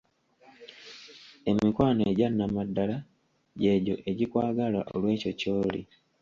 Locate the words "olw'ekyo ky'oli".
4.93-5.81